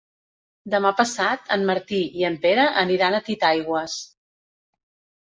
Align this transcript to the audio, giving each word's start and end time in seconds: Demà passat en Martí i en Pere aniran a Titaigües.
Demà 0.73 0.91
passat 1.01 1.51
en 1.55 1.65
Martí 1.69 1.99
i 2.21 2.25
en 2.29 2.37
Pere 2.45 2.63
aniran 2.85 3.17
a 3.17 3.19
Titaigües. 3.27 3.99